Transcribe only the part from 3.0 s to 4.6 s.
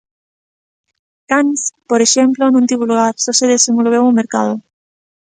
só se desenvolveu o mercado.